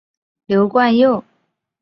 [0.47, 1.23] 刘冠佑。